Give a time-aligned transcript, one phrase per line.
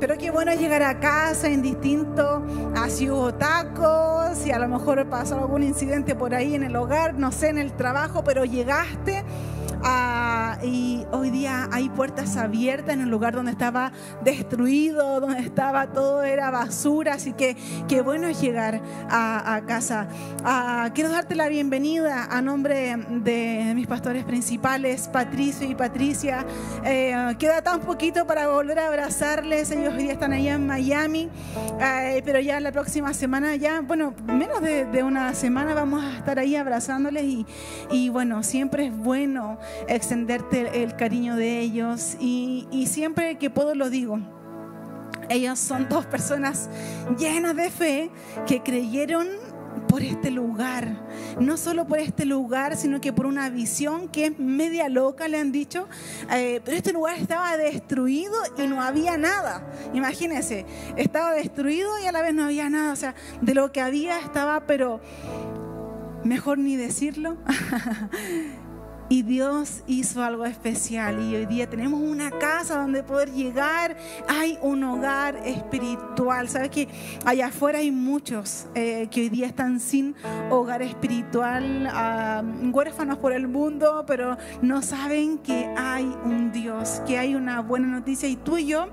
[0.00, 2.42] pero qué bueno llegar a casa indistinto
[2.74, 6.74] a si hubo tacos, si a lo mejor pasó algún incidente por ahí en el
[6.74, 9.22] hogar, no sé, en el trabajo, pero llegaste
[9.82, 13.92] Ah, y hoy día hay puertas abiertas en un lugar donde estaba
[14.22, 17.56] destruido, donde estaba todo era basura, así que
[17.88, 20.08] qué bueno es llegar a, casa.
[20.44, 26.44] Ah, quiero darte la bienvenida a nombre de mis pastores principales, Patricio y Patricia.
[26.84, 31.30] Eh, queda tan poquito para volver a abrazarles, ellos hoy día están allá en Miami,
[31.80, 36.38] eh, pero ya la próxima semana, ya, bueno, menos de, una semana vamos a estar
[36.38, 37.24] ahí abrazándoles
[37.90, 43.90] y bueno, siempre es bueno extenderte el cariño de ellos y, siempre que puedo lo
[43.90, 44.18] digo.
[45.28, 46.68] Ellos son dos personas
[47.18, 48.10] llenas de fe
[48.46, 49.28] que creyeron
[49.88, 51.06] por este lugar.
[51.38, 55.38] No solo por este lugar, sino que por una visión que es media loca, le
[55.38, 55.88] han dicho.
[56.32, 59.64] Eh, pero este lugar estaba destruido y no había nada.
[59.94, 60.66] Imagínense,
[60.96, 62.92] estaba destruido y a la vez no había nada.
[62.92, 65.00] O sea, de lo que había estaba, pero
[66.24, 67.36] mejor ni decirlo.
[69.12, 73.96] Y Dios hizo algo especial y hoy día tenemos una casa donde poder llegar.
[74.28, 76.48] Hay un hogar espiritual.
[76.48, 76.86] ¿Sabes que
[77.24, 80.14] allá afuera hay muchos eh, que hoy día están sin
[80.48, 81.90] hogar espiritual,
[82.72, 87.88] huérfanos por el mundo, pero no saben que hay un Dios, que hay una buena
[87.88, 88.90] noticia y tú y yo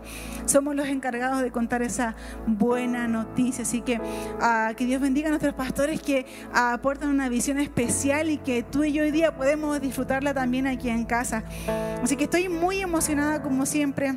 [0.47, 2.15] somos los encargados de contar esa
[2.47, 3.61] buena noticia.
[3.61, 4.02] Así que
[4.41, 8.83] ah, que Dios bendiga a nuestros pastores que aportan una visión especial y que tú
[8.83, 11.44] y yo hoy día podemos disfrutar también aquí en casa.
[12.02, 14.16] Así que estoy muy emocionada como siempre.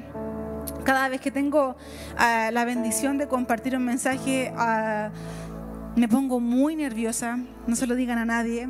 [0.85, 1.77] Cada vez que tengo
[2.17, 5.11] ah, la bendición de compartir un mensaje, uh,
[5.97, 8.69] me pongo muy nerviosa, no se lo digan a nadie,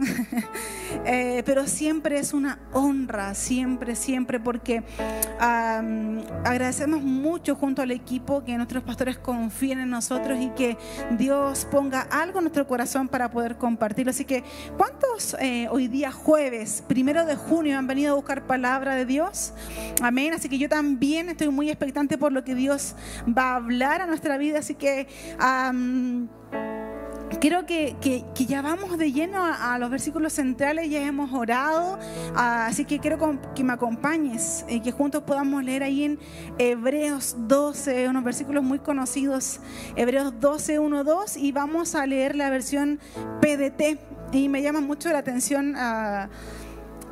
[1.05, 4.83] eh, pero siempre es una honra, siempre, siempre, porque
[5.39, 10.77] agradecemos mucho junto al equipo que nuestros pastores confíen en nosotros y que
[11.19, 14.11] Dios ponga algo en nuestro corazón para poder compartirlo.
[14.11, 14.43] Así que,
[14.77, 19.53] ¿cuántos eh, hoy día jueves, primero de junio, han venido a buscar palabra de Dios?
[20.03, 20.35] Amén.
[20.35, 22.95] Así que yo también estoy muy expectante por lo que Dios
[23.27, 24.59] va a hablar a nuestra vida.
[24.59, 25.07] Así que...
[27.39, 27.97] Quiero que,
[28.35, 31.99] ya vamos de lleno a, los versículos centrales, ya hemos orado,
[32.35, 33.19] ah, así que quiero
[33.55, 36.19] que me acompañes y que juntos podamos leer ahí en
[36.59, 39.61] Hebreos 12, unos versículos muy conocidos,
[39.97, 42.99] Hebreos 12, 1, 2, y vamos a leer la versión
[43.41, 43.99] PDT.
[44.33, 46.29] Y me llama mucho la atención ah,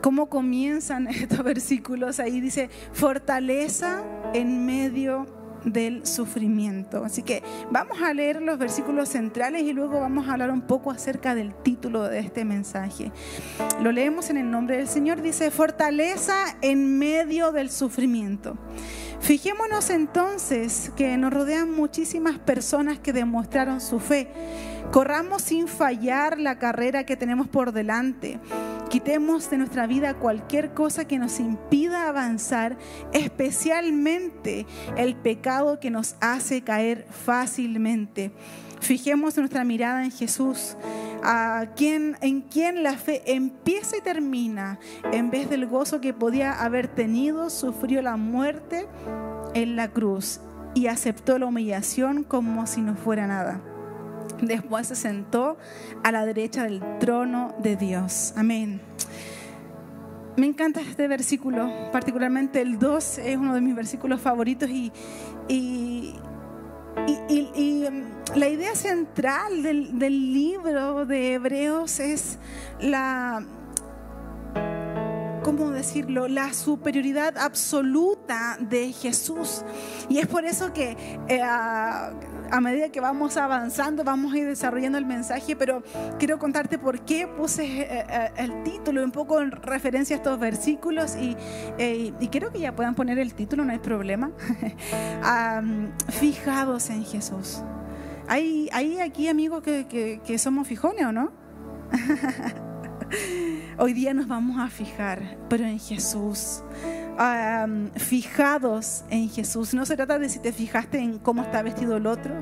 [0.02, 2.20] cómo comienzan estos versículos.
[2.20, 4.02] Ahí dice, fortaleza
[4.34, 7.04] en medio del sufrimiento.
[7.04, 10.90] Así que vamos a leer los versículos centrales y luego vamos a hablar un poco
[10.90, 13.12] acerca del título de este mensaje.
[13.82, 15.22] Lo leemos en el nombre del Señor.
[15.22, 18.56] Dice, fortaleza en medio del sufrimiento.
[19.20, 24.28] Fijémonos entonces que nos rodean muchísimas personas que demostraron su fe.
[24.92, 28.38] Corramos sin fallar la carrera que tenemos por delante
[28.90, 32.78] Quitemos de nuestra vida cualquier cosa que nos impida avanzar,
[33.12, 34.66] especialmente
[34.96, 38.32] el pecado que nos hace caer fácilmente.
[38.80, 40.76] Fijemos nuestra mirada en Jesús,
[41.22, 44.78] a quien, en quien la fe empieza y termina.
[45.12, 48.86] En vez del gozo que podía haber tenido, sufrió la muerte
[49.52, 50.40] en la cruz
[50.74, 53.60] y aceptó la humillación como si no fuera nada.
[54.42, 55.56] Después se sentó
[56.04, 58.32] a la derecha del trono de Dios.
[58.36, 58.80] Amén.
[60.36, 64.92] Me encanta este versículo, particularmente el 2 es uno de mis versículos favoritos y,
[65.48, 66.14] y,
[66.96, 68.04] um,
[68.36, 72.38] la idea central del, del libro de Hebreos es
[72.80, 73.44] la,
[75.48, 79.64] ¿cómo decirlo?, la superioridad absoluta de Jesús.
[80.10, 80.94] Y es por eso que
[81.26, 81.40] eh,
[82.50, 85.82] a medida que vamos avanzando, vamos a ir desarrollando el mensaje, pero
[86.18, 90.38] quiero contarte por qué puse eh, eh, el título, un poco en referencia a estos
[90.38, 91.34] versículos y,
[91.78, 94.30] eh, y quiero que ya puedan poner el título, no hay problema.
[96.08, 97.62] fijados en Jesús.
[98.28, 101.32] ¿Hay, hay aquí amigos que, que somos fijones o no?
[103.78, 106.62] Hoy día nos vamos a fijar, pero en Jesús
[107.96, 109.74] fijados en Jesús.
[109.74, 112.34] No se trata de si te fijaste en cómo está vestido el otro,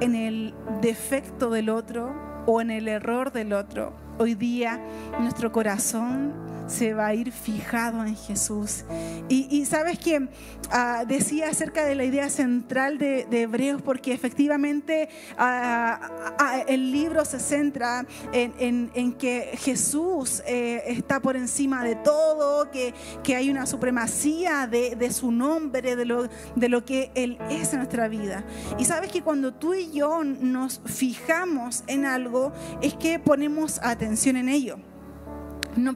[0.00, 2.12] en el defecto del otro
[2.46, 3.94] o en el error del otro.
[4.18, 4.80] Hoy día
[5.20, 6.32] nuestro corazón
[6.66, 8.84] se va a ir fijado en Jesús.
[9.28, 10.28] Y, sabes que
[10.70, 17.24] ah, decía acerca de la idea central de, Hebreos, porque efectivamente ah, ah, el libro
[17.24, 23.66] se centra en, que Jesús eh, está por encima de todo, que, que hay una
[23.66, 28.44] supremacía de, de, su nombre, de lo, de lo que Él es en nuestra vida.
[28.78, 34.36] Y sabes que cuando tú y yo nos fijamos en algo, es que ponemos atención
[34.36, 34.78] en ello.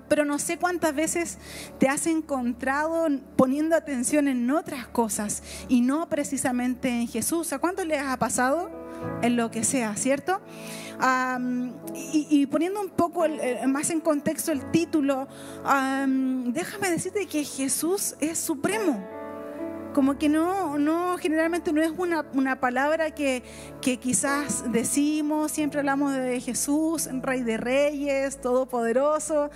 [0.09, 1.39] Pero no sé cuántas veces
[1.79, 7.53] te has encontrado poniendo atención en otras cosas y no precisamente en Jesús.
[7.53, 8.71] ¿A cuánto le ha pasado?
[9.23, 10.41] En lo que sea, ¿cierto?
[12.13, 13.25] y, poniendo un poco
[13.69, 15.29] más en contexto el título,
[15.63, 19.18] déjame decirte que Jesús es supremo
[19.99, 23.43] como que no, no generalmente no es una, una palabra que,
[23.83, 29.51] que, quizás decimos, siempre hablamos de Jesús, Rey de Reyes, Todopoderoso,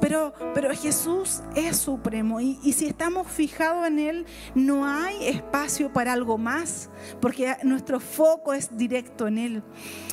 [0.00, 5.92] pero, pero Jesús es supremo y, y si estamos fijados en Él, no hay espacio
[5.92, 6.90] para algo más,
[7.20, 9.62] porque nuestro foco es directo en Él.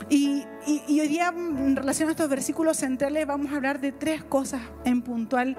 [0.10, 4.24] Y, y, hoy día, en relación a estos versículos centrales, vamos a hablar de tres
[4.24, 5.58] cosas en puntual.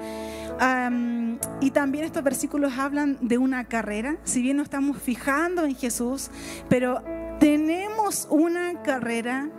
[1.61, 6.31] y también estos versículos hablan de una carrera, si bien nos estamos fijando en Jesús,
[6.69, 7.03] pero
[7.41, 9.51] tenemos una carrera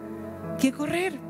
[0.59, 1.28] que correr.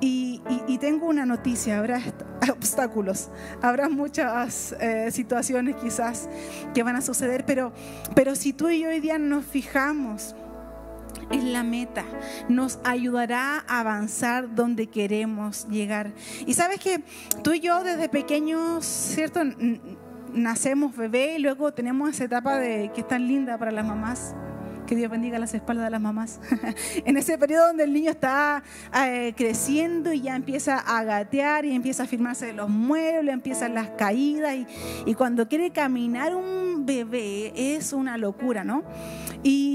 [0.00, 0.40] Y,
[0.80, 2.00] tengo una noticia, habrá
[2.52, 3.28] obstáculos,
[3.60, 6.28] habrá muchas eh, situaciones quizás
[6.72, 7.72] que van a suceder, pero,
[8.14, 10.34] pero si tú y yo hoy día nos fijamos
[11.30, 12.04] es la meta,
[12.48, 16.12] nos ayudará a avanzar donde queremos llegar.
[16.46, 17.02] Y sabes que
[17.42, 19.40] tú y yo desde pequeños, ¿cierto?
[20.32, 24.34] Nacemos bebé y luego tenemos esa etapa de que es tan linda para las mamás.
[24.90, 26.40] Que Dios bendiga las espaldas de las mamás.
[27.04, 28.64] en ese periodo donde el niño está
[29.06, 33.74] eh, creciendo y ya empieza a gatear y empieza a firmarse de los muebles, empiezan
[33.74, 34.66] las caídas y,
[35.06, 38.82] y cuando quiere caminar un bebé es una locura, ¿no?
[39.44, 39.69] Y,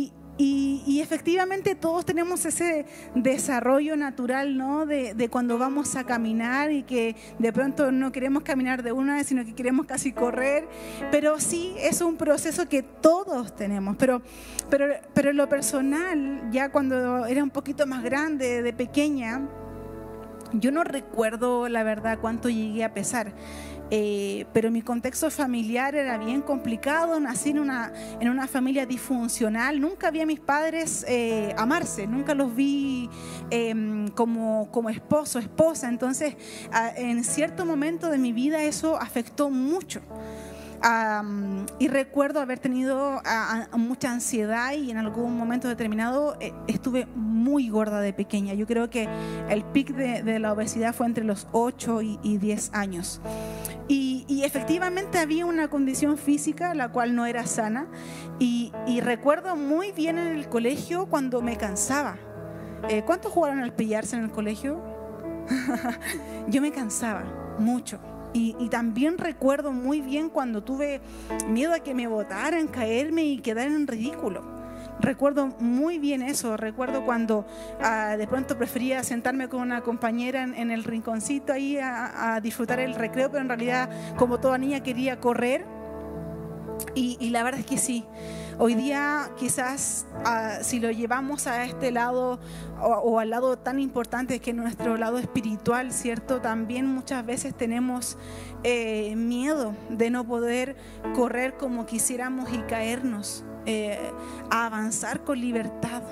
[1.06, 4.86] efectivamente todos tenemos ese desarrollo natural, ¿no?
[4.86, 9.28] De, cuando vamos a caminar y que de pronto no queremos caminar de una vez,
[9.28, 10.68] sino que queremos casi correr.
[11.12, 13.96] Pero sí, es un proceso que todos tenemos.
[13.98, 14.22] Pero,
[14.70, 19.48] pero, pero en lo personal, ya cuando era un poquito más grande, de pequeña,
[20.54, 23.34] yo no recuerdo la verdad cuánto llegué a pesar.
[23.92, 29.80] Eh, pero mi contexto familiar era bien complicado, nací en una, en una familia disfuncional,
[29.80, 33.10] nunca vi a mis padres eh, amarse, nunca los vi
[33.52, 36.36] em, como, como esposo, esposa, entonces
[36.96, 40.02] en cierto momento de mi vida eso afectó mucho
[41.80, 43.22] y recuerdo haber tenido
[43.74, 48.54] mucha ansiedad y en algún momento determinado eh, estuve muy gorda de pequeña.
[48.54, 49.08] Yo creo que
[49.50, 53.22] el pic de, la obesidad fue entre los 8 y, 10 años.
[53.88, 57.88] Y, efectivamente había una condición física la cual no era sana.
[58.40, 58.72] Y,
[59.02, 62.18] recuerdo muy bien en el colegio cuando me cansaba.
[62.90, 64.84] Eh, ¿Cuántos jugaron al pillarse en el colegio?
[66.48, 67.24] Yo me cansaba
[67.58, 68.00] mucho.
[68.36, 71.00] Y, también recuerdo muy bien cuando tuve
[71.48, 74.44] miedo a que me botaran, caerme y quedar en ridículo.
[75.00, 77.46] Recuerdo muy bien eso, recuerdo cuando
[77.82, 82.96] ah, de pronto prefería sentarme con una compañera en, el rinconcito ahí a, disfrutar el
[82.96, 85.66] recreo, pero en realidad como toda niña quería correr.
[86.94, 88.04] y la verdad es que sí,
[88.58, 92.40] Hoy día quizás ah, si lo llevamos a este lado
[92.82, 96.40] o, al lado tan importante que nuestro lado espiritual, ¿cierto?
[96.40, 98.18] También muchas veces tenemos
[98.64, 100.78] eh, miedo de no poder
[101.16, 104.00] correr como quisiéramos y caernos, eh,
[104.50, 106.04] a avanzar con libertad.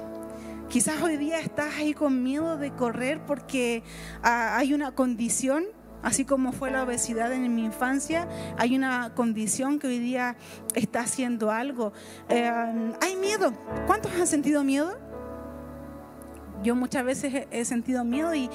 [0.67, 3.83] Quizás hoy día estás ahí con miedo de correr porque
[4.21, 5.63] ah, hay una condición
[6.03, 10.35] Así como fue la obesidad en mi infancia, hay una condición que hoy día
[10.75, 11.93] está haciendo algo.
[12.29, 12.51] Eh,
[13.01, 13.53] hay miedo.
[13.87, 14.99] ¿Cuántos han sentido miedo?
[16.61, 18.49] Yo muchas veces he sentido miedo y,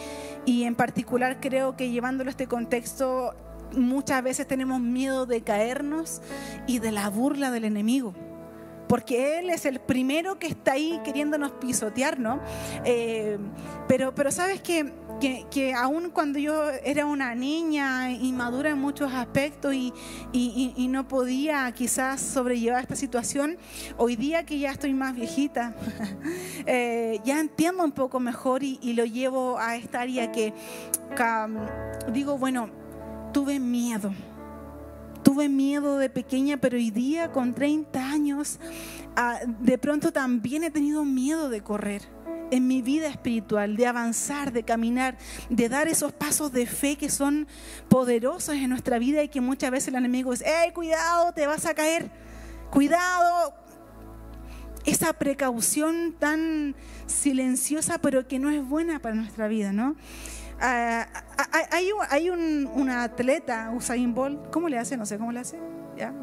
[0.45, 3.35] y en particular creo que llevándolo a este contexto,
[3.73, 6.23] muchas veces tenemos miedo de caernos
[6.67, 8.15] y de la burla del enemigo
[8.89, 12.41] porque Él es el primero que está ahí queriéndonos pisotear, ¿no?
[12.85, 13.39] Eh,
[13.87, 19.13] pero, pero sabes que que, que aún cuando yo era una niña inmadura en muchos
[19.13, 19.93] aspectos y,
[20.33, 23.59] y, no podía quizás sobrellevar esta situación,
[23.97, 25.75] hoy día que ya estoy más viejita,
[26.67, 30.53] eh, ya entiendo un poco mejor y, lo llevo a esta área que
[32.13, 32.71] digo, bueno,
[33.33, 34.13] tuve miedo.
[35.23, 38.59] Tuve miedo de pequeña, pero hoy día con 30 años,
[39.15, 42.18] ah, de pronto también he tenido miedo de correr
[42.51, 45.17] en mi vida espiritual, de avanzar, de caminar,
[45.51, 47.47] de dar esos pasos de fe que son
[47.89, 51.67] poderosos en nuestra vida y que muchas veces el enemigo dice, hey, cuidado, te vas
[51.67, 52.11] a caer,
[52.71, 53.55] cuidado.
[54.85, 56.75] Esa precaución tan
[57.07, 59.97] silenciosa pero que no es buena para nuestra vida, ¿no?
[60.61, 61.69] Ah, ah, ah,
[62.11, 64.97] hay, un, atleta, Usain Bolt, ¿cómo le hace?
[64.97, 65.59] No sé cómo le hace.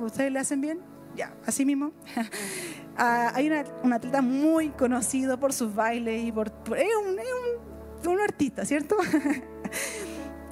[0.02, 0.80] ¿Ustedes le hacen bien?
[1.16, 1.92] Ya, así mismo.
[2.98, 6.48] hay una, un atleta muy conocido por sus bailes y por...
[6.48, 8.96] es, un, es un, artista, ¿cierto?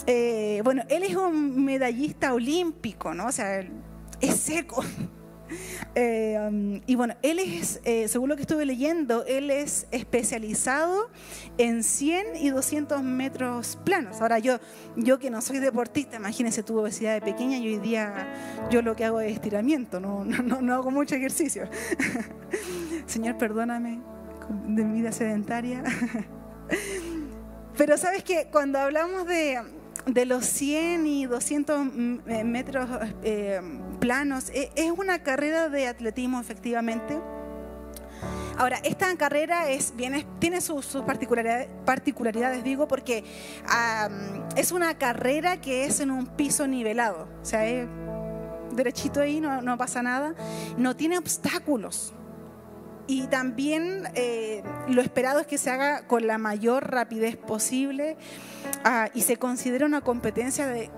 [0.05, 3.27] Eh, bueno, él es un medallista olímpico, ¿no?
[3.27, 3.65] O sea,
[4.19, 4.83] es seco.
[5.95, 11.09] Eh, um, y bueno, él es, eh, según lo que estuve leyendo, él es especializado
[11.57, 14.19] en 100 y 200 metros planos.
[14.21, 14.59] Ahora yo,
[14.95, 18.95] yo que no soy deportista, imagínense, tuve obesidad de pequeña y hoy día yo lo
[18.95, 21.69] que hago es estiramiento, no, no, no hago mucho ejercicio.
[23.05, 24.01] Señor, perdóname
[24.49, 25.83] de mi vida sedentaria.
[27.77, 29.59] Pero sabes que cuando hablamos de
[30.05, 32.89] de los 100 y 200 mm, eh, metros
[33.23, 33.61] eh,
[33.99, 37.19] planos, eh, es una carrera de atletismo efectivamente.
[38.57, 39.93] Ahora, esta carrera es,
[40.39, 40.85] tiene sus,
[41.85, 43.23] particularidades, digo, porque
[44.55, 47.87] es una carrera que es en un piso nivelado, o sea, es
[48.75, 50.35] derechito ahí, no pasa nada,
[50.77, 52.13] no tiene obstáculos.
[53.05, 58.15] Y también eh, lo esperado es que se haga con la mayor rapidez posible
[58.85, 60.89] ah, y se considera una competencia de,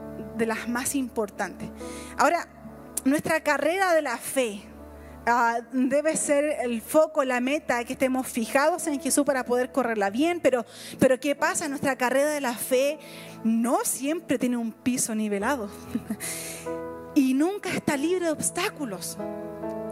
[0.45, 1.69] las más importantes.
[2.17, 2.47] Ahora,
[3.05, 4.61] nuestra carrera de la fe,
[5.25, 10.11] ah, debe ser el foco, la meta, que estemos fijados en Jesús para poder correrla
[10.11, 10.63] bien, pero,
[10.99, 11.67] pero ¿qué pasa?
[11.67, 12.99] Nuestra carrera de la fe
[13.43, 15.71] no siempre tiene un piso nivelado
[17.15, 19.17] y nunca está libre de obstáculos.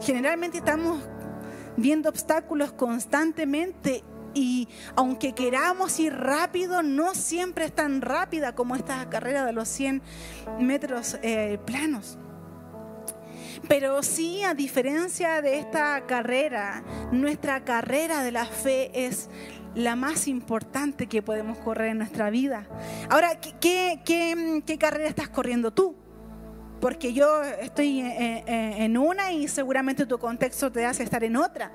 [0.01, 0.99] Generalmente estamos
[1.77, 4.03] viendo obstáculos constantemente
[4.33, 9.67] y aunque queramos ir rápido, no siempre es tan rápida como esta carrera de los
[9.67, 10.01] 100
[10.59, 12.17] metros eh, planos.
[13.67, 19.29] Pero sí, a diferencia de esta carrera, nuestra carrera de la fe es
[19.75, 22.67] la más importante que podemos correr en nuestra vida.
[23.09, 25.95] Ahora, ¿qué, qué carrera estás corriendo tú?
[26.83, 31.71] Porque yo estoy en una y seguramente tu contexto te hace estar en otra.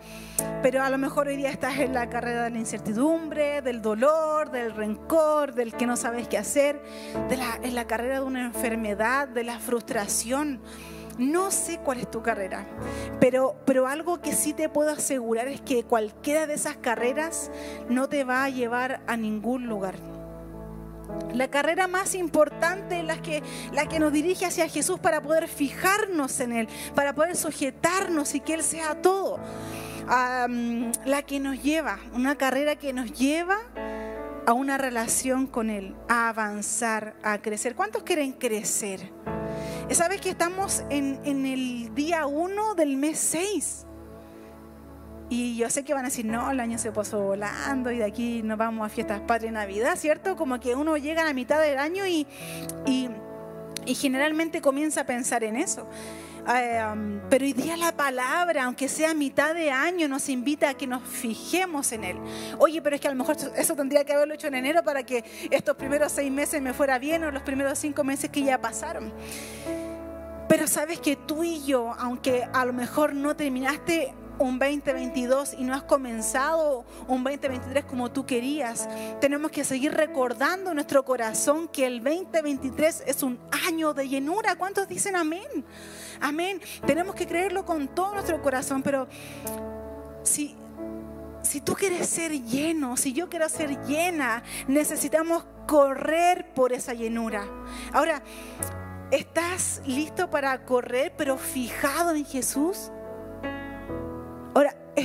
[0.63, 4.51] Pero a lo mejor hoy día estás en la carrera de la incertidumbre, del dolor,
[4.51, 6.83] del rencor, del que no sabes qué hacer,
[7.31, 10.61] de la, en la carrera de una enfermedad, de la frustración.
[11.17, 12.67] No sé cuál es tu carrera,
[13.19, 17.51] pero, pero algo que sí te puedo asegurar es que cualquiera de esas carreras
[17.89, 20.18] no te va a llevar a ningún lugar.
[21.33, 26.41] La carrera más importante la que, la que nos dirige hacia Jesús para poder fijarnos
[26.41, 29.39] en Él, para poder sujetarnos y que Él sea todo.
[30.09, 33.59] la que nos lleva, una carrera que nos lleva
[34.47, 37.75] a una relación con Él, a avanzar, a crecer.
[37.75, 39.13] ¿Cuántos quieren crecer?
[39.91, 43.88] ¿Sabes que estamos en, en el día 1 del mes 6?
[45.31, 48.05] Y yo sé que van a decir, no, el año se pasó volando y de
[48.05, 50.37] aquí nos vamos a fiestas patria Navidad, ¿cierto?
[50.37, 52.27] Como que uno llega a la mitad del año y,
[52.87, 53.11] y,
[53.95, 55.89] generalmente comienza a pensar en eso.
[56.49, 60.87] Um, pero hoy día la palabra, aunque sea mitad de año, nos invita a que
[60.87, 62.17] nos fijemos en él.
[62.59, 65.03] Oye, pero es que a lo mejor eso tendría que haberlo hecho en enero para
[65.03, 68.61] que estos primeros seis meses me fuera bien o los primeros cinco meses que ya
[68.61, 69.13] pasaron.
[70.49, 75.65] Pero sabes que tú y yo, aunque a lo mejor no terminaste un 2022 y
[75.65, 78.89] no has comenzado un 2023 como tú querías.
[79.21, 84.57] Tenemos que seguir recordando en nuestro corazón que el 2023 es un año de llenura.
[84.57, 85.65] ¿Cuántos dicen amén?
[86.21, 86.61] Amén.
[86.87, 89.09] Tenemos que creerlo con todo nuestro corazón, pero
[90.23, 90.57] si
[91.43, 97.47] si tú quieres ser lleno, si yo quiero ser llena, necesitamos correr por esa llenura.
[97.93, 98.23] Ahora,
[99.11, 102.91] ¿estás listo para correr pero fijado en Jesús?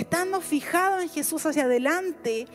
[0.03, 2.45] Estando fijado en Jesús hacia adelante,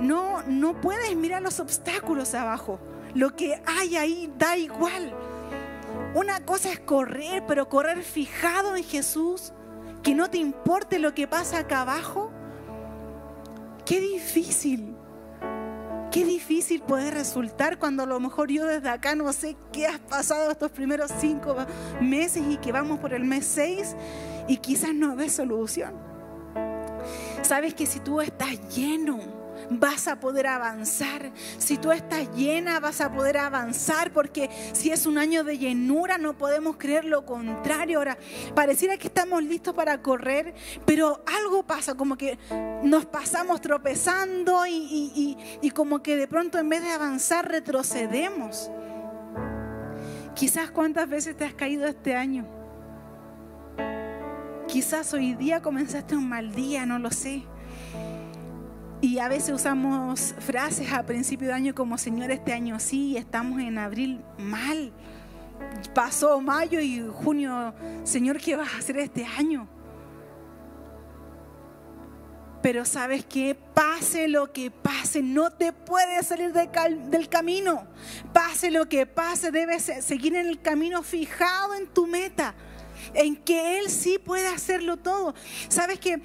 [0.00, 2.80] no, no puedes mirar los obstáculos abajo.
[3.14, 5.14] Lo que hay ahí da igual.
[6.16, 9.52] Una cosa es correr, pero correr fijado en Jesús,
[10.02, 12.32] que no te importe lo que pasa acá abajo.
[13.84, 14.96] Qué difícil.
[16.10, 20.00] Qué difícil puede resultar cuando a lo mejor yo desde acá no sé qué has
[20.00, 21.54] pasado estos primeros cinco
[22.00, 23.94] meses y que vamos por el mes seis
[24.48, 26.05] y quizás no ves solución.
[27.46, 29.20] Sabes que si tú estás lleno,
[29.70, 31.30] vas a poder avanzar.
[31.58, 36.18] Si tú estás llena, vas a poder avanzar, porque si es un año de llenura,
[36.18, 37.98] no podemos creer lo contrario.
[37.98, 38.18] Ahora,
[38.56, 42.36] pareciera que estamos listos para correr, pero algo pasa, como que
[42.82, 45.36] nos pasamos tropezando y,
[45.72, 48.72] como que de pronto en vez de avanzar retrocedemos.
[50.34, 52.55] Quizás cuántas veces te has caído este año.
[54.76, 57.44] Quizás hoy día comenzaste un mal día, no lo sé.
[59.00, 63.58] Y a veces usamos frases a principio de año como, Señor, este año sí, estamos
[63.62, 64.92] en abril mal.
[65.94, 67.72] Pasó mayo y junio,
[68.04, 69.66] Señor, ¿qué vas a hacer este año?
[72.60, 77.86] Pero sabes que pase lo que pase, no te puedes salir del camino.
[78.34, 82.54] Pase lo que pase, debes seguir en el camino fijado en tu meta,
[83.14, 85.34] en que Él sí puede hacerlo todo.
[85.68, 86.20] Sabes que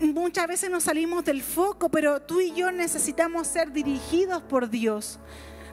[0.00, 5.18] muchas veces nos salimos del foco, pero tú y yo necesitamos ser dirigidos por Dios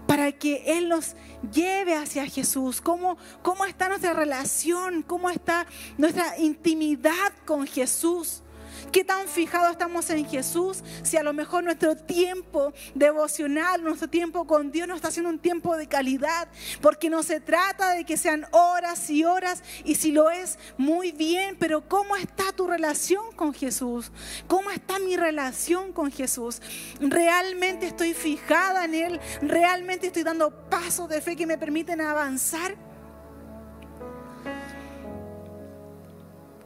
[0.07, 1.15] para que Él nos
[1.51, 2.81] lleve hacia Jesús.
[2.81, 5.01] ¿Cómo, ¿Cómo está nuestra relación?
[5.01, 5.65] ¿Cómo está
[5.97, 8.42] nuestra intimidad con Jesús?
[8.91, 10.83] ¿Qué tan fijados estamos en Jesús?
[11.03, 15.39] Si a lo mejor nuestro tiempo devocional, nuestro tiempo con Dios no está siendo un
[15.39, 16.47] tiempo de calidad,
[16.81, 21.11] porque no se trata de que sean horas y horas, y si lo es, muy
[21.11, 24.11] bien, pero ¿cómo está tu relación con Jesús?
[24.47, 26.61] ¿Cómo está mi relación con Jesús?
[26.99, 29.19] ¿Realmente estoy fijada en Él?
[29.41, 32.75] ¿Realmente estoy dando pasos de fe que me permiten avanzar?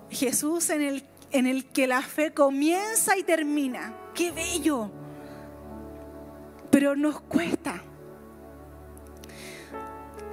[0.10, 3.94] Jesús en el en el que la fe comienza y termina.
[4.14, 4.92] ¡Qué bello!
[6.72, 7.82] Pero nos cuesta.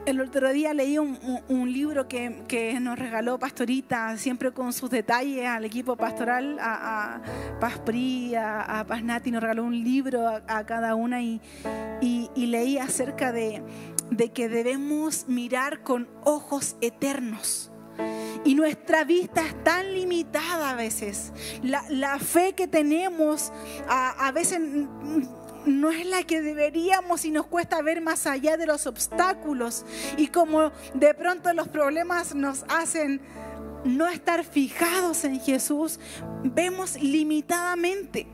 [0.07, 5.65] El otro día leí un, libro que, nos regaló Pastorita, siempre con sus detalles al
[5.65, 7.23] equipo pastoral, a,
[7.59, 11.41] Paz Pri, a, Paz Nati, nos regaló un libro a, cada una y,
[12.37, 13.63] leí acerca de
[14.35, 17.71] que debemos mirar con ojos eternos
[18.45, 21.33] y nuestra vista es tan limitada a veces.
[21.63, 23.53] La, fe que tenemos
[23.89, 24.61] a, veces
[25.67, 29.85] no es la que deberíamos y nos cuesta ver más allá de los obstáculos.
[30.17, 33.21] Y como de pronto los problemas nos hacen
[33.85, 36.01] no estar fijados en Jesús,
[36.43, 38.27] vemos limitadamente.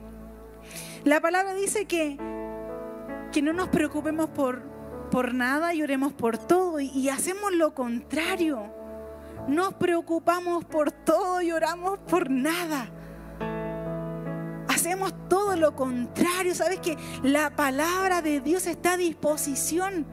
[1.03, 2.17] La palabra dice que,
[3.31, 4.61] que no nos preocupemos por,
[5.09, 8.80] por nada y oremos por todo y hacemos lo contrario.
[9.47, 12.89] Nos preocupamos por todo y oramos por nada.
[14.67, 16.55] Hacemos todo lo contrario.
[16.55, 20.05] Sabes que la palabra de Dios está a disposición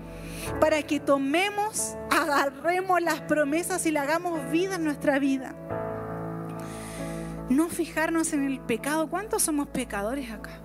[0.61, 5.55] para que tomemos, agarremos las promesas y le hagamos vida en nuestra vida.
[7.49, 9.09] No fijarnos en el pecado.
[9.09, 10.61] ¿Cuántos somos pecadores acá?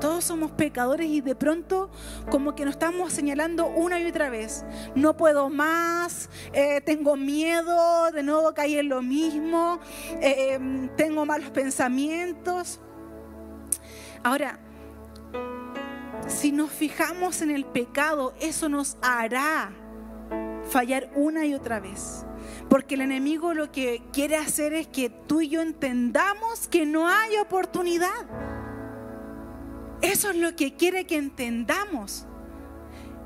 [0.00, 1.90] Todos somos pecadores y de pronto
[2.30, 4.64] como que nos estamos señalando una y otra vez.
[4.94, 9.80] No puedo más, eh, tengo miedo, de nuevo caí en lo mismo,
[10.20, 12.80] eh, em, tengo malos pensamientos.
[14.22, 14.58] Ahora,
[16.26, 19.72] si nos fijamos en el pecado, eso nos hará
[20.70, 22.24] fallar una y otra vez.
[22.68, 27.08] Porque el enemigo lo que quiere hacer es que tú y yo entendamos que no
[27.08, 28.47] hay oportunidad
[30.02, 32.26] eso es lo que quiere que entendamos.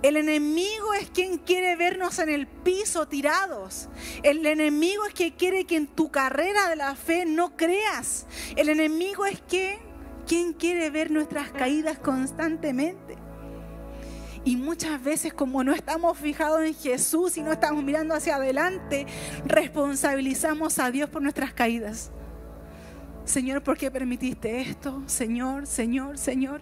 [0.03, 3.89] El enemigo es quien quiere vernos en el piso tirados.
[4.25, 8.27] El enemigo es quien quiere que en tu carrera de la fe no creas.
[8.57, 9.79] El enemigo es que,
[10.27, 13.17] quien quiere ver nuestras caídas constantemente.
[14.45, 19.07] Y muchas veces como no estamos fijados en Jesús y no estamos mirando hacia adelante,
[19.45, 22.11] responsabilizamos a Dios por nuestras caídas.
[23.25, 25.03] Señor, ¿por qué permitiste esto?
[25.07, 26.61] Señor, Señor, Señor.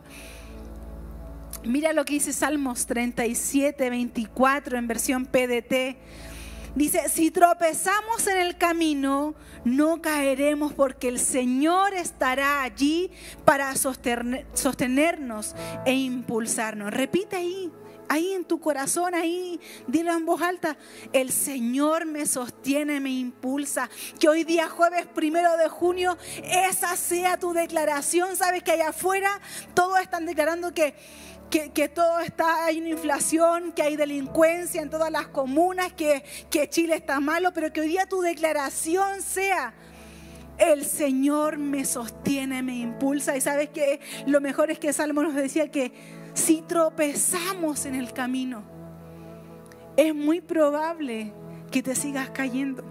[1.65, 5.97] Mira lo que dice Salmos 37, 24 en versión PDT.
[6.75, 13.11] Dice, si tropezamos en el camino, no caeremos porque el Señor estará allí
[13.45, 16.93] para sostenernos e impulsarnos.
[16.93, 17.73] Repite ahí,
[18.11, 20.77] ahí en tu corazón, ahí, dilo en voz alta,
[21.13, 23.89] el Señor me sostiene, me impulsa.
[24.19, 28.37] Que hoy día jueves primero de junio, esa sea tu declaración.
[28.37, 29.41] Sabes que allá afuera
[29.75, 30.95] todos están declarando que...
[31.51, 36.69] Que, todo está, hay una inflación, que hay delincuencia en todas las comunas, que, que
[36.69, 39.75] Chile está malo, pero que hoy día tu declaración sea,
[40.59, 43.37] el Señor me sostiene, me impulsa.
[43.37, 48.13] Y sabes que lo mejor es que Salmo nos decía que si tropezamos en el
[48.13, 48.63] camino,
[49.97, 51.33] es muy probable
[51.71, 52.85] que te sigas cayendo.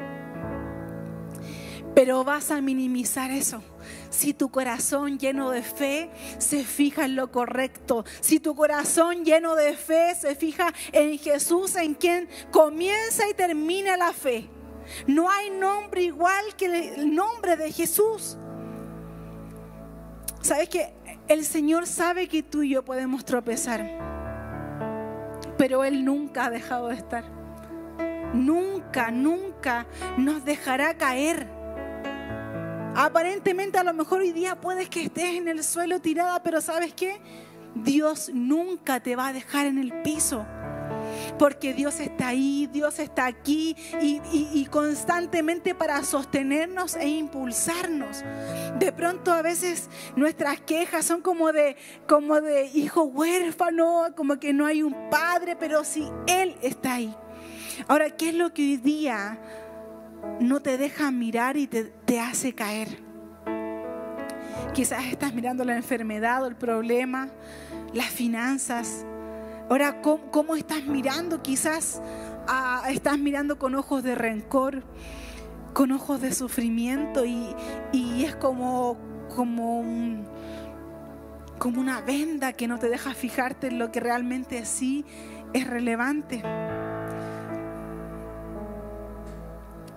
[1.96, 3.62] pero vas a minimizar eso.
[4.10, 9.56] Si tu corazón lleno de fe se fija en lo correcto, si tu corazón lleno
[9.56, 14.50] de fe se fija en Jesús, en quien comienza y termina la fe.
[15.08, 18.38] No hay nombre igual que el nombre de Jesús.
[20.42, 20.94] ¿Sabes que
[21.30, 23.88] el Señor sabe que tú y yo podemos tropezar?
[25.58, 27.24] Pero Él nunca ha dejado de estar.
[28.34, 29.86] Nunca, nunca
[30.18, 31.48] nos dejará caer.
[32.96, 36.94] Aparentemente a lo mejor hoy día puedes que estés en el suelo tirada, pero ¿sabes
[36.94, 37.22] qué?
[37.76, 40.46] Dios nunca te va a dejar en el piso
[41.38, 48.24] porque Dios está ahí, Dios está aquí y, constantemente para sostenernos e impulsarnos.
[48.78, 51.76] De pronto a veces nuestras quejas son como de,
[52.08, 57.16] como de hijo huérfano, como que no hay un padre, pero sí Él está ahí.
[57.88, 59.40] Ahora, ¿qué es lo que hoy día
[60.40, 63.10] no te deja mirar y te, te hace caer?
[64.74, 67.30] Quizás estás mirando la enfermedad o el problema,
[67.94, 69.06] las finanzas,
[69.70, 71.44] Ahora, ¿cómo, estás mirando?
[71.44, 72.02] Quizás
[72.48, 74.82] ah, estás mirando con ojos de rencor,
[75.74, 77.54] con ojos de sufrimiento y,
[78.24, 78.98] es como,
[79.36, 79.84] como,
[81.60, 85.06] como una venda que no te deja fijarte en lo que realmente sí
[85.54, 86.42] es relevante.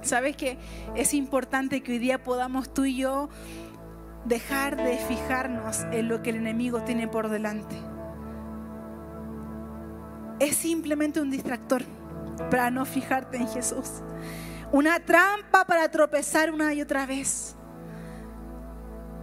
[0.02, 0.58] ¿Sabes que
[0.94, 3.30] es importante que hoy día podamos tú y yo
[4.26, 7.91] dejar de fijarnos en lo que el enemigo tiene por delante?
[10.42, 11.84] Es simplemente un distractor
[12.50, 14.02] para no fijarte en Jesús.
[14.72, 17.54] Una trampa para tropezar una y otra vez.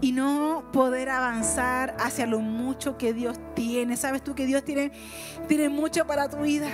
[0.01, 3.97] Y no poder avanzar hacia lo mucho que Dios tiene.
[3.97, 4.93] ¿Sabes tú que Dios tiene,
[5.47, 6.69] tiene mucho para tu vida?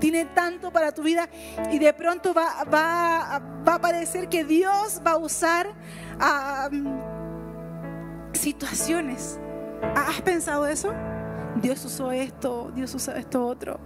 [0.00, 1.28] Tiene tanto para tu vida
[1.70, 5.72] y de pronto va, va, va a parecer que Dios va a usar
[8.34, 9.38] situaciones.
[9.94, 10.92] ¿Has pensado eso?
[11.60, 13.80] Dios usó esto, Dios usó esto otro.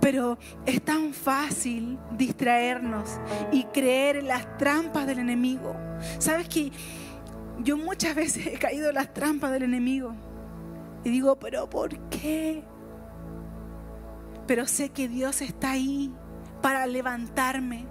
[0.00, 3.18] Pero es tan fácil distraernos
[3.52, 5.74] y creer en las trampas del enemigo.
[6.18, 6.70] ¿Sabes que
[7.58, 10.14] yo muchas veces he caído en las trampas del enemigo?
[11.04, 12.64] Y digo, pero ¿por qué?
[14.46, 16.12] Pero sé que Dios está ahí
[16.62, 17.86] para levantarme.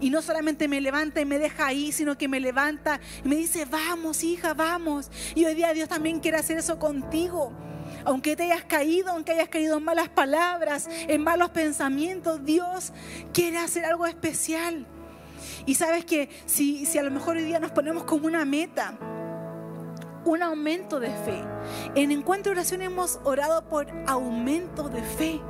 [0.00, 3.36] Y no solamente me levanta y me deja ahí, sino que me levanta y me
[3.36, 5.10] dice, vamos hija, vamos.
[5.34, 7.52] Y hoy día Dios también quiere hacer eso contigo
[8.06, 12.92] aunque te hayas caído, aunque hayas caído en malas palabras, en malos pensamientos, Dios
[13.32, 14.86] quiere hacer algo especial.
[15.66, 18.96] Y sabes que si, si a lo mejor hoy día nos ponemos como una meta,
[20.24, 21.42] un aumento de fe.
[21.96, 25.40] En Encuentro de Oración hemos orado por aumento de fe.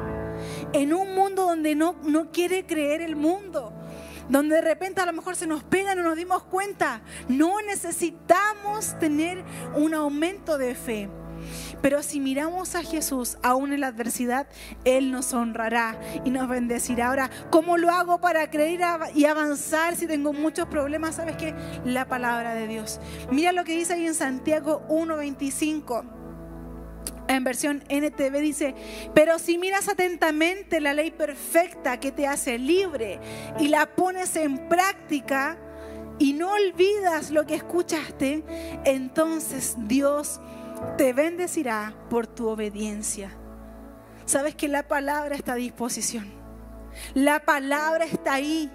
[0.73, 3.73] En un mundo donde no, no quiere creer el mundo
[4.29, 7.01] donde de repente a lo mejor se nos pega y no nos dimos cuenta.
[7.29, 9.45] No necesitamos tener
[9.77, 11.09] un aumento de fe.
[11.83, 14.47] Pero si miramos a Jesús aún en la adversidad,
[14.85, 17.09] Él nos honrará y nos bendecirá.
[17.09, 18.81] Ahora, ¿cómo lo hago para creer
[19.15, 21.17] y avanzar si tengo muchos problemas?
[21.17, 21.55] ¿Sabes qué?
[21.85, 23.01] La palabra de Dios.
[23.31, 26.17] Mira lo que dice ahí en Santiago 1.25
[27.29, 28.75] en versión NTV dice,
[29.15, 33.19] pero si miras atentamente la ley perfecta que te hace libre
[33.59, 35.59] y la pones en práctica
[36.19, 38.45] y no olvidas lo que escuchaste,
[38.85, 40.41] entonces Dios
[40.97, 43.31] te bendecirá por tu obediencia.
[44.25, 46.33] Sabes que la palabra está a disposición.
[47.15, 48.71] La palabra está ahí.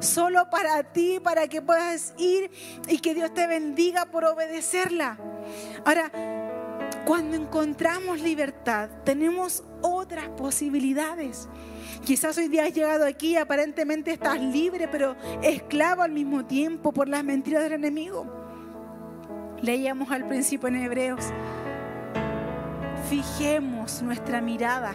[0.00, 2.50] Solo para ti, para que puedas ir
[2.88, 5.18] y que Dios te bendiga por obedecerla.
[5.84, 6.10] Ahora,
[7.04, 11.48] cuando encontramos libertad, tenemos otras posibilidades.
[12.04, 16.92] Quizás hoy día has llegado aquí y aparentemente estás libre, pero esclavo al mismo tiempo
[16.92, 18.26] por las mentiras del enemigo.
[19.64, 21.24] Leíamos al principio en Hebreos.
[23.08, 24.92] Fijemos nuestra mirada.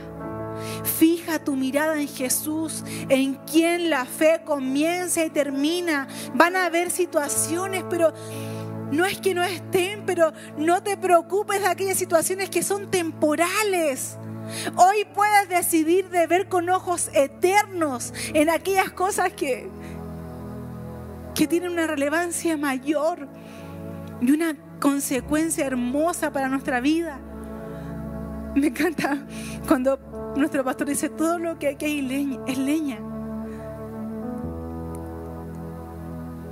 [0.99, 6.07] Fija tu mirada en Jesús, en quien la fe comienza y termina.
[6.35, 8.13] Van a haber situaciones, pero
[8.91, 14.19] no es que no estén, pero no te preocupes de aquellas situaciones que son temporales.
[14.75, 19.67] Hoy puedes decidir de ver con ojos eternos en aquellas cosas que,
[21.33, 23.27] que tienen una relevancia mayor
[24.21, 27.19] y una consecuencia hermosa para nuestra vida.
[28.55, 29.25] Me encanta
[29.67, 32.07] cuando nuestro pastor dice, todo lo que aquí
[32.47, 32.99] es leña.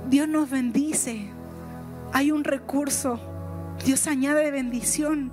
[0.08, 1.30] Dios nos bendice.
[2.12, 3.20] Hay un recurso.
[3.84, 5.32] Dios añade bendición.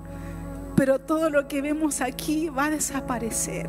[0.75, 3.67] Pero todo lo que vemos aquí va a desaparecer.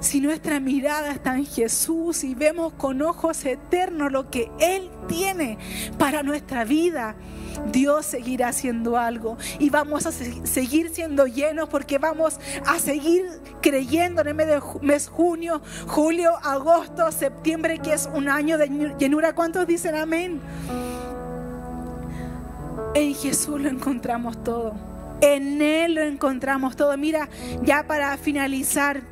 [0.00, 5.58] Si nuestra mirada está en Jesús y vemos con ojos eternos lo que Él tiene
[5.98, 7.14] para nuestra vida,
[7.70, 13.26] Dios seguirá haciendo algo y vamos a seguir siendo llenos porque vamos a seguir
[13.60, 18.94] creyendo en el mes de mes junio, julio, agosto, septiembre, que es un año de
[18.98, 19.34] llenura.
[19.34, 20.40] ¿Cuántos dicen amén?
[22.94, 24.74] En Jesús lo encontramos todo.
[25.20, 26.96] En Él lo encontramos todo.
[26.96, 27.28] Mira,
[27.62, 29.02] ya para finalizar,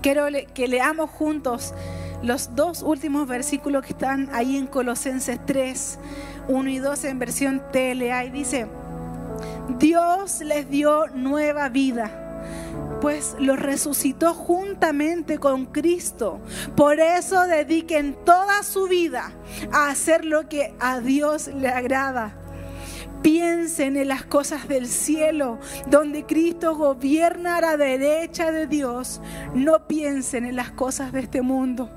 [0.00, 1.74] quiero que leamos juntos
[2.22, 5.98] los dos últimos versículos que están ahí en Colosenses 3,
[6.48, 8.24] 1 y 2 en versión TLA.
[8.24, 8.66] Y dice,
[9.78, 12.24] Dios les dio nueva vida
[13.00, 16.40] pues lo resucitó juntamente con Cristo.
[16.76, 19.32] Por eso dediquen toda su vida
[19.72, 22.34] a hacer lo que a Dios le agrada
[23.22, 29.20] Piensen en las cosas del cielo, donde Cristo gobierna a la derecha de Dios.
[29.54, 31.90] No piensen en las cosas de este mundo.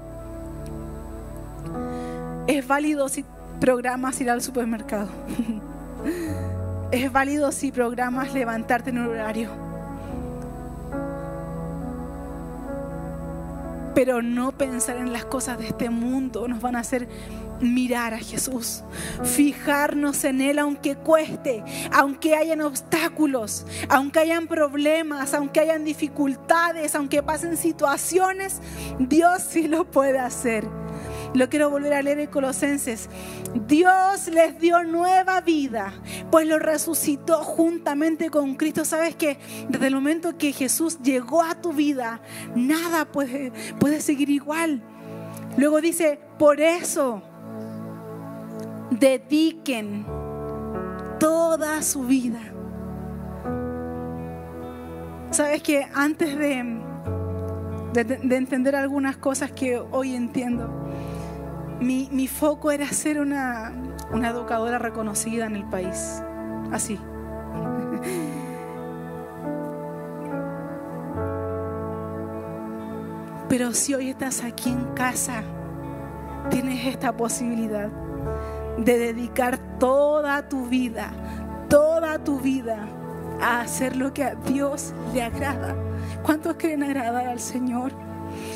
[2.48, 3.24] Es válido si
[3.60, 5.10] programas ir al supermercado.
[6.92, 9.50] Es válido si programas levantarte en un horario.
[13.96, 17.08] Pero no pensar en las cosas de este mundo nos van a hacer
[17.62, 18.84] mirar a Jesús,
[19.24, 27.24] fijarnos en Él aunque cueste, aunque hayan obstáculos, aunque hayan problemas, aunque hayan dificultades, aunque
[27.24, 28.62] pasen situaciones,
[29.00, 30.66] Dios sí lo puede hacer.
[31.34, 33.10] Lo quiero volver a leer en Colosenses.
[33.68, 35.94] Dios les dio nueva vida,
[36.30, 38.84] pues lo resucitó juntamente con Cristo.
[38.84, 39.38] Sabes que
[39.70, 42.22] desde el momento que Jesús llegó a tu vida,
[42.54, 44.84] nada puede, puede seguir igual.
[45.58, 47.22] Luego dice, por eso
[48.92, 50.06] dediquen
[51.20, 52.40] toda su vida.
[55.32, 56.82] Sabes que antes de,
[57.94, 60.70] de, entender algunas cosas que hoy entiendo,
[61.80, 63.74] mi, mi foco era ser una,
[64.12, 66.22] una educadora reconocida en el país.
[66.72, 67.00] Así.
[73.48, 75.44] Pero si hoy estás aquí en casa,
[76.50, 77.90] tienes esta posibilidad
[78.86, 81.12] de dedicar toda tu vida,
[81.70, 82.88] toda tu vida
[83.40, 85.76] a hacer lo que a Dios le agrada.
[86.24, 87.92] ¿Cuántos quieren agradar al Señor?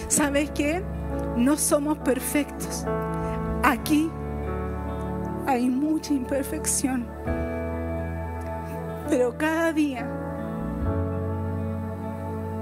[0.07, 0.83] ¿Sabes qué?
[1.35, 2.85] No somos perfectos.
[3.63, 4.09] Aquí
[5.47, 7.07] hay mucha imperfección.
[9.09, 10.07] Pero cada día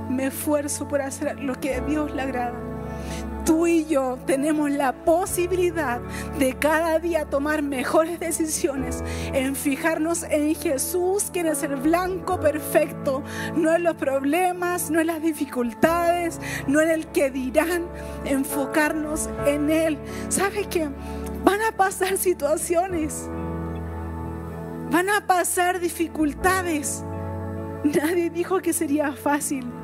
[0.09, 2.72] me esfuerzo por hacer lo que a Dios le agrada
[3.45, 6.01] tú y yo tenemos la posibilidad
[6.39, 9.03] de cada día tomar mejores decisiones,
[9.33, 13.23] en fijarnos en Jesús, quien es el blanco perfecto,
[13.55, 17.85] no en los problemas, no en las dificultades, no en el que dirán,
[18.25, 19.97] enfocarnos en Él.
[20.29, 20.89] ¿Sabes qué?
[21.43, 23.29] Van a pasar situaciones,
[24.91, 27.03] van a pasar dificultades.
[27.83, 29.82] Nadie dijo que sería fácil.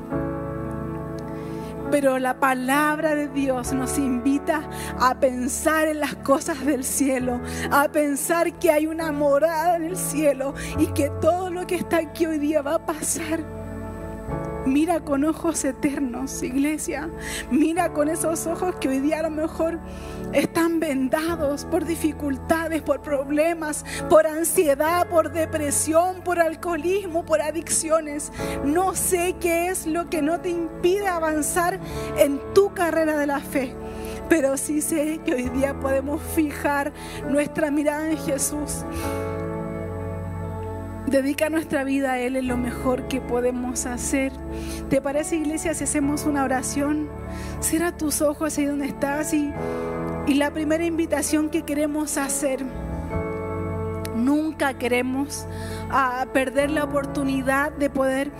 [1.90, 7.88] Pero la palabra de Dios nos invita a pensar en las cosas del cielo, a
[7.88, 12.26] pensar que hay una morada en el cielo y que todo lo que está aquí
[12.26, 13.59] hoy día va a pasar.
[14.70, 17.10] Mira con ojos eternos, iglesia.
[17.50, 19.80] Mira con esos ojos que hoy día a lo mejor
[20.32, 28.30] están vendados por dificultades, por problemas, por ansiedad, por depresión, por alcoholismo, por adicciones.
[28.64, 31.80] No sé qué es lo que no te impide avanzar
[32.16, 33.74] en tu carrera de la fe.
[34.28, 36.92] Pero sí sé que hoy día podemos fijar
[37.28, 38.84] nuestra mirada en Jesús
[41.06, 44.32] Dedica nuestra vida a Él es lo mejor que podemos hacer.
[44.88, 47.08] ¿Te parece, iglesia, si hacemos una oración?
[47.60, 49.50] Cierra tus ojos ahí donde estás y,
[50.26, 52.64] y la primera invitación que queremos hacer.
[54.14, 55.46] Nunca queremos
[55.90, 58.30] ah, perder la oportunidad de poder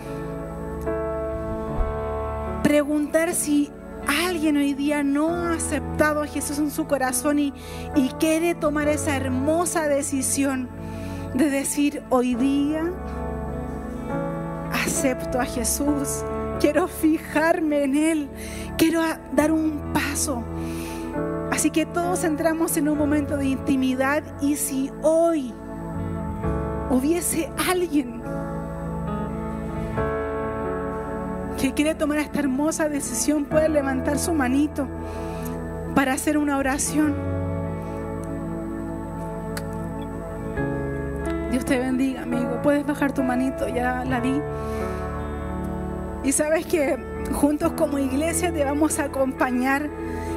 [2.63, 3.71] preguntar si
[4.07, 7.53] alguien hoy día no ha aceptado a Jesús en su corazón y,
[7.95, 10.69] y quiere tomar esa hermosa decisión
[11.33, 12.91] de decir hoy día
[14.71, 16.23] acepto a Jesús,
[16.59, 18.29] quiero fijarme en Él,
[18.77, 19.01] quiero
[19.33, 20.43] dar un paso.
[21.51, 25.53] Así que todos entramos en un momento de intimidad y si hoy
[26.89, 28.21] hubiese alguien
[31.59, 34.87] que quiere tomar esta hermosa decisión, puede levantar su manito
[35.93, 37.40] para hacer una oración.
[41.71, 42.61] Te bendiga, amigo.
[42.61, 44.41] Puedes bajar tu manito, ya la vi.
[46.21, 46.97] Y sabes que
[47.31, 49.89] juntos como iglesia te vamos a acompañar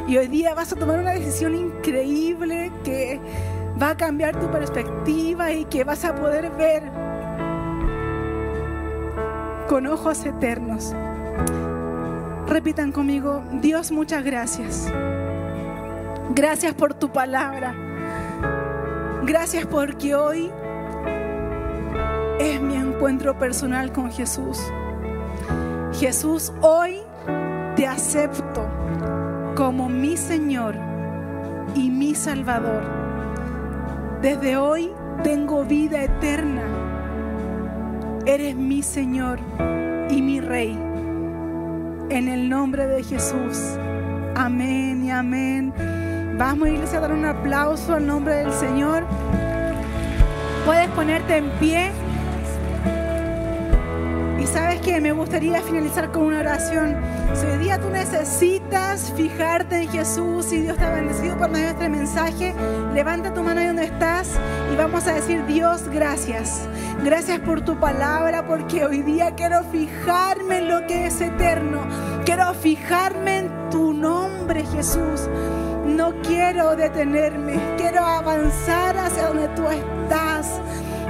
[0.06, 3.20] y hoy día vas a tomar una decisión increíble que
[3.82, 6.84] va a cambiar tu perspectiva y que vas a poder ver
[9.68, 10.94] con ojos eternos.
[12.46, 14.86] Repitan conmigo, Dios, muchas gracias.
[16.32, 17.74] Gracias por tu palabra.
[19.24, 20.52] Gracias porque hoy
[22.44, 24.60] es mi encuentro personal con Jesús.
[25.94, 26.98] Jesús, hoy
[27.74, 28.68] te acepto
[29.56, 30.76] como mi Señor
[31.74, 32.82] y mi Salvador.
[34.20, 34.90] Desde hoy
[35.22, 36.62] tengo vida eterna.
[38.26, 39.38] Eres mi Señor
[40.10, 40.78] y mi Rey.
[42.10, 43.78] En el nombre de Jesús.
[44.34, 45.72] Amén y amén.
[46.36, 49.04] Vamos, iglesia, a dar un aplauso al nombre del Señor.
[50.66, 51.92] Puedes ponerte en pie.
[54.44, 56.96] Y sabes que me gustaría finalizar con una oración.
[57.32, 61.68] Si hoy día tú necesitas fijarte en Jesús y Dios te ha bendecido por medio
[61.68, 62.54] de este mensaje,
[62.92, 64.28] levanta tu mano ahí donde estás
[64.70, 66.68] y vamos a decir Dios, gracias.
[67.02, 71.86] Gracias por tu palabra porque hoy día quiero fijarme en lo que es eterno.
[72.26, 75.22] Quiero fijarme en tu nombre, Jesús.
[75.86, 80.60] No quiero detenerme, quiero avanzar hacia donde tú estás.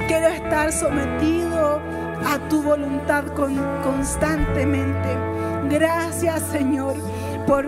[0.07, 1.81] Quiero estar sometido
[2.25, 3.25] a tu voluntad
[3.83, 5.17] constantemente.
[5.69, 6.95] Gracias Señor
[7.47, 7.65] por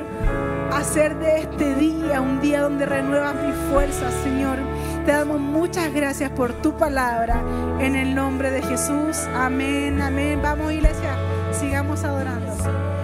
[0.72, 4.58] hacer de este día un día donde renuevas mis fuerzas, Señor.
[5.06, 7.42] Te damos muchas gracias por tu palabra.
[7.80, 9.18] En el nombre de Jesús.
[9.36, 10.40] Amén, amén.
[10.42, 11.16] Vamos iglesia,
[11.52, 12.97] sigamos adorando.